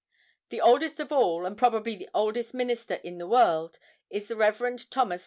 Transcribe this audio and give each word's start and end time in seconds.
The 0.49 0.61
oldest 0.61 0.99
of 0.99 1.11
all, 1.11 1.45
and 1.45 1.55
probably 1.55 1.95
the 1.95 2.09
oldest 2.11 2.55
minister 2.55 2.95
in 2.95 3.19
the 3.19 3.27
world, 3.27 3.77
is 4.09 4.31
Rev. 4.31 4.57
Thos. 4.89 5.19